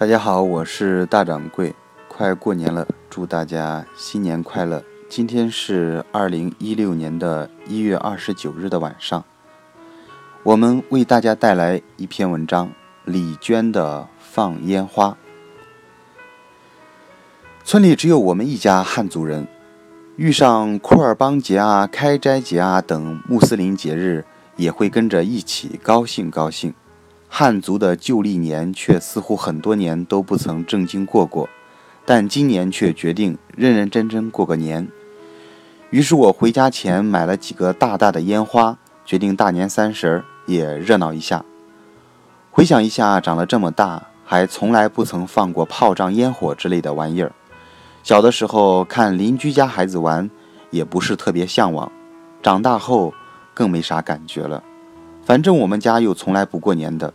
[0.00, 1.74] 大家好，我是大掌柜，
[2.08, 4.82] 快过年了，祝大家新年快乐。
[5.10, 9.22] 今天是二零一六年的一月二十九日的晚上，
[10.42, 12.72] 我们为大家带来一篇文章：
[13.04, 15.08] 李娟的《放烟花》。
[17.62, 19.46] 村里只有我们一家汉族人，
[20.16, 24.24] 遇上库尔邦节啊、开斋节啊等穆斯林节日，
[24.56, 26.72] 也会跟着一起高兴高兴。
[27.32, 31.48] 汉族的旧历年却似乎很多年都不曾正经过过，
[32.04, 34.86] 但今年却决定认认真真过个年。
[35.90, 38.76] 于是我回家前买了几个大大的烟花，
[39.06, 41.44] 决定大年三十儿也热闹一下。
[42.50, 47.32] 回想一下，长了这么大，还从来不曾放过炮仗、烟火之类的玩意儿。
[48.02, 50.28] 小的时候看邻居家孩子玩，
[50.70, 51.90] 也不是特别向往；
[52.42, 53.14] 长大后
[53.54, 54.62] 更没啥感觉了。
[55.24, 57.14] 反正我们家又从来不过年的。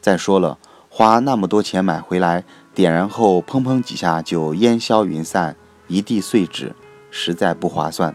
[0.00, 2.44] 再说了，花那么多钱买回来，
[2.74, 6.74] 点燃后砰砰几下就烟消云散，一地碎纸，
[7.10, 8.14] 实在不划算。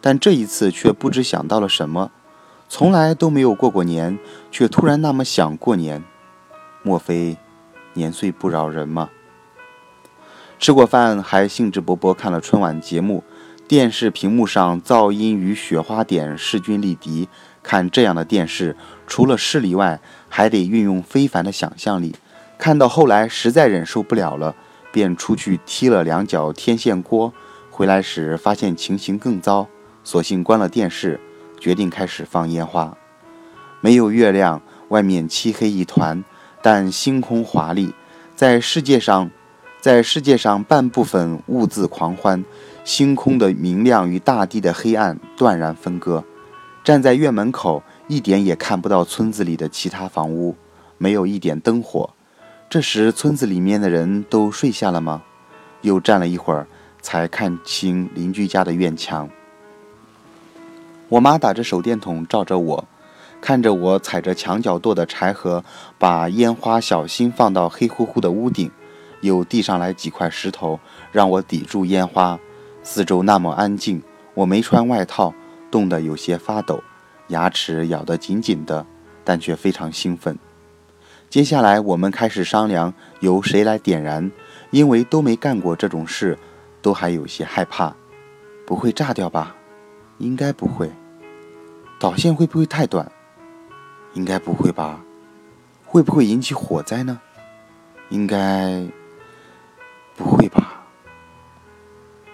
[0.00, 2.10] 但这一次却不知想到了什么，
[2.68, 4.18] 从来都没有过过年，
[4.50, 6.04] 却突然那么想过年。
[6.82, 7.36] 莫非
[7.94, 9.10] 年岁不饶人吗？
[10.58, 13.24] 吃过饭还兴致勃勃看了春晚节目，
[13.68, 17.28] 电视屏幕上噪音与雪花点势均力敌。
[17.62, 18.76] 看这样的电视，
[19.06, 22.14] 除了视力外，还得运用非凡的想象力。
[22.58, 24.54] 看到后来实在忍受不了了，
[24.92, 27.32] 便出去踢了两脚天线锅。
[27.70, 29.68] 回来时发现情形更糟，
[30.02, 31.20] 索性关了电视，
[31.60, 32.96] 决定开始放烟花。
[33.82, 36.24] 没有月亮，外面漆黑一团，
[36.62, 37.94] 但星空华丽。
[38.34, 39.30] 在世界上，
[39.80, 42.42] 在世界上半部分兀自狂欢，
[42.84, 46.24] 星空的明亮与大地的黑暗断然分割。
[46.82, 50.54] 站在院门口，一点也看不到村子里的其他房屋，
[50.96, 52.10] 没有一点灯火。
[52.70, 55.22] 这时，村子里面的人都睡下了吗？
[55.82, 56.66] 又站了一会儿，
[57.00, 59.28] 才看清邻居家的院墙。
[61.08, 62.84] 我妈打着手电筒照着我，
[63.40, 65.64] 看着我踩着墙角垛的柴禾，
[65.98, 68.70] 把烟花小心放到黑乎乎的屋顶，
[69.20, 70.78] 又递上来几块石头
[71.10, 72.38] 让我抵住烟花。
[72.84, 74.02] 四周那么安静，
[74.34, 75.34] 我没穿外套。
[75.68, 76.82] 冻得有些发抖，
[77.28, 78.86] 牙齿咬得紧紧的，
[79.24, 80.38] 但却非常兴奋。
[81.28, 84.30] 接下来我们开始商量由谁来点燃，
[84.70, 86.38] 因为都没干过这种事，
[86.80, 87.94] 都还有些害怕。
[88.64, 89.54] 不会炸掉吧？
[90.18, 90.90] 应该不会。
[91.98, 93.10] 导线会不会太短？
[94.14, 95.00] 应该不会吧？
[95.84, 97.20] 会不会引起火灾呢？
[98.08, 98.86] 应该
[100.16, 100.84] 不会吧？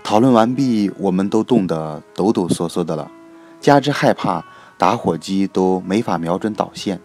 [0.02, 3.10] 讨论完毕，我们都冻得抖抖嗦嗦的了。
[3.60, 4.44] 加之害怕，
[4.76, 7.00] 打火机都没法瞄准导线，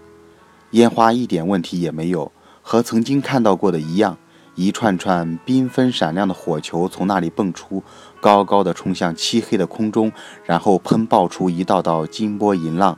[0.71, 4.17] 烟花一点问题也没有，和曾经看到过的一样，
[4.55, 7.83] 一串串缤纷闪亮的火球从那里蹦出，
[8.19, 10.11] 高高的冲向漆黑的空中，
[10.43, 12.97] 然后喷爆出一道道金波银浪。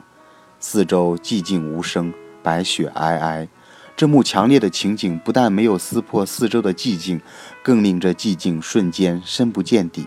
[0.58, 3.48] 四周寂静无声，白雪皑皑。
[3.96, 7.20] 这幕强烈的情景不但没有撕破四周的寂静，
[7.62, 10.06] 更令这寂静瞬间深不见底。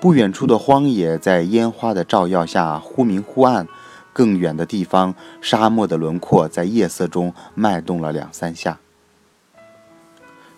[0.00, 3.68] 不远处的荒野在烟花的照耀下忽明忽暗，
[4.12, 8.78] 更远的地方，沙漠的轮廓在夜色中脉动了两三下。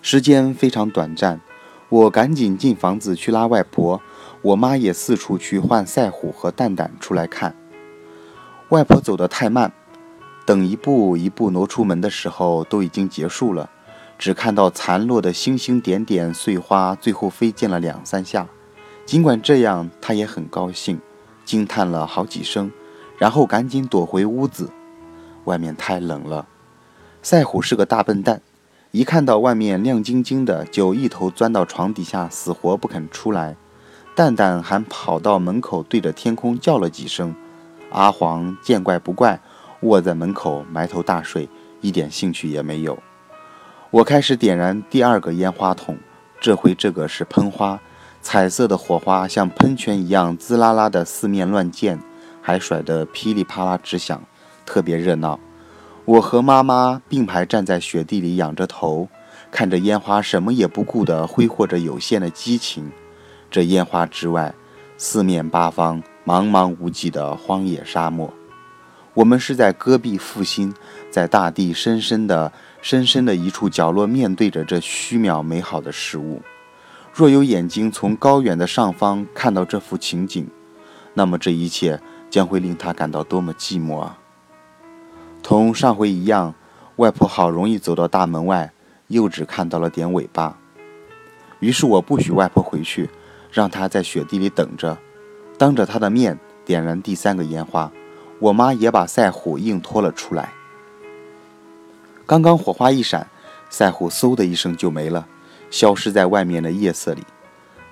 [0.00, 1.40] 时间非常短暂，
[1.88, 4.00] 我赶紧进房子去拉外婆，
[4.42, 7.54] 我妈也四处去换赛虎和蛋蛋出来看。
[8.70, 9.72] 外婆走得太慢，
[10.44, 13.70] 等一步一步挪出门的时候，都已经结束了，
[14.18, 18.48] 只看到残落的星星点点碎花，最后飞溅了两三下。
[19.04, 20.98] 尽管这样，他也很高兴，
[21.44, 22.72] 惊叹了好几声，
[23.22, 24.68] 然后赶紧躲回屋子。
[25.44, 26.48] 外面太冷了。
[27.22, 28.40] 赛虎是个大笨蛋，
[28.90, 33.54] 一看到外面亮晶晶的，就一头钻到床底下，死活不肯出来。
[34.16, 37.32] 蛋蛋还跑到门口，对着天空叫了几声。
[37.90, 39.40] 阿黄见怪不怪，
[39.82, 41.48] 卧在门口埋头大睡，
[41.80, 42.98] 一点兴趣也没有。
[43.92, 45.96] 我开始点燃第二个烟花筒，
[46.40, 47.78] 这回这个是喷花。
[48.20, 52.00] 彩色的火花像喷泉一样滋啦啦的四面乱溅，
[52.42, 54.20] 还甩得噼里啪啦直响，
[54.66, 55.40] 特别热闹。
[56.04, 59.08] 我和妈妈并排站在雪地里，仰着头，
[59.52, 62.90] 看着烟花，什么也不顾地挥霍着有限的激情。
[63.48, 64.52] 这烟花之外，
[64.98, 68.32] 四面八方茫茫无际的荒野沙漠。
[69.14, 70.74] 我们是在戈壁复兴，
[71.10, 72.50] 在大地深深的、
[72.80, 76.42] 深深的一处角落，面对着这虚渺美好的事物。
[77.12, 80.48] 若有眼睛从高远的上方看到这幅情景，
[81.12, 82.00] 那么这一切
[82.32, 84.18] 将会令他感到多么寂寞啊！
[85.42, 86.54] 同上回一样，
[86.96, 88.72] 外婆好容易走到大门外，
[89.08, 90.56] 又只看到了点尾巴。
[91.60, 93.10] 于是我不许外婆回去，
[93.52, 94.96] 让她在雪地里等着，
[95.58, 97.92] 当着她的面点燃第三个烟花。
[98.38, 100.54] 我妈也把赛虎硬拖了出来。
[102.24, 103.28] 刚刚火花一闪，
[103.68, 105.28] 赛虎嗖的一声就没了，
[105.70, 107.22] 消失在外面的夜色里。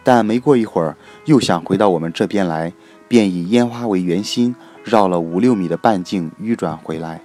[0.02, 0.96] 但没过一会儿，
[1.26, 2.72] 又想回到我们这边来，
[3.10, 4.54] 便以烟花为圆心，
[4.84, 7.20] 绕了五六米的半径迂转回来。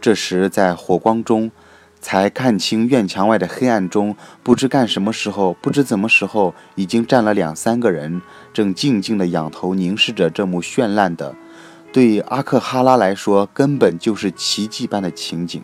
[0.00, 1.50] 这时在火光中，
[2.00, 8.22] 才看清院墙外的黑暗中，不知干什么时候，不知怎么时候，已经站了两三个人，
[8.54, 11.34] 正静静地仰头凝视着这幕绚烂的，
[11.92, 15.62] 对阿克哈拉来说根本就是奇迹般的情景。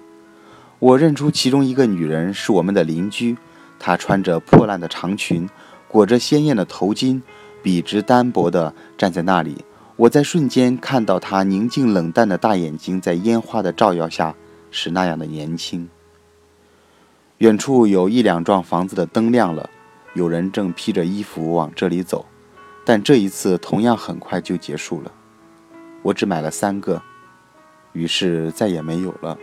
[0.78, 3.38] 我认出其中一个女人是我们的邻居，
[3.78, 5.48] 她穿着破烂的长裙。
[5.86, 7.22] 裹着鲜艳的头巾，
[7.64, 9.64] 笔直单薄地站在那里。
[9.96, 14.34] 我在瞬间看到他宁静冷淡的大眼睛，在烟花的照耀下
[14.70, 15.88] 是那样的年轻。
[17.38, 19.70] 远处有一两幢房子的灯亮了，
[20.12, 22.26] 有人正披着衣服往这里走，
[22.84, 25.10] 但这一次同样很快就结束了。
[26.02, 27.00] 我只买了三个，
[27.92, 29.38] 于是再也没有了。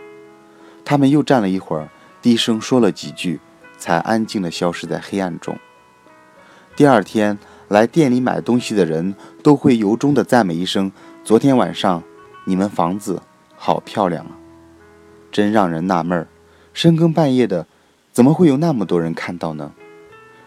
[0.84, 1.88] 他们又站了一会儿，
[2.20, 3.40] 低声说了几句，
[3.78, 5.58] 才安静地消失在黑暗中。
[6.76, 7.38] 第二天
[7.72, 10.92] 来店里买东西的人都会由衷的赞美一声
[11.24, 12.02] ：“昨天晚上
[12.44, 13.22] 你们房子
[13.56, 14.32] 好漂亮啊！”
[15.32, 16.28] 真让人纳闷儿，
[16.74, 17.66] 深更半夜的，
[18.12, 19.72] 怎么会有那么多人看到呢？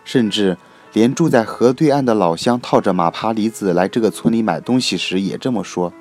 [0.03, 0.55] 甚至
[0.93, 5.91] 连住在河对岸的老乡套着马爬梨子来这个村里买东西时也这么说：“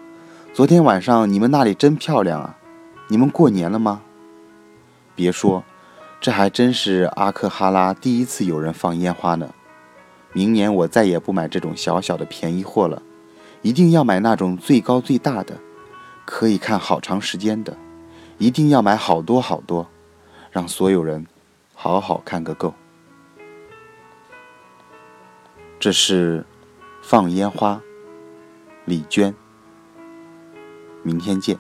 [0.52, 2.58] 昨天晚上你们那里真漂亮啊！
[3.08, 4.02] 你们过年了吗？”
[5.16, 5.64] 别说，
[6.20, 9.48] 这还真是阿克哈拉第一次有人放烟花呢。
[10.34, 13.00] 明年我再也不买这种小小的便宜货了，
[13.62, 15.58] 一定要买那种最高最大的，
[16.26, 17.76] 可以看好长时间的，
[18.36, 19.88] 一定要买好多好多，
[20.50, 21.25] 让所有人
[21.72, 22.75] 好好看个够。
[25.78, 26.44] 这是
[27.00, 27.81] 放烟花，
[28.84, 29.34] 李娟。
[31.02, 31.58] 明天见。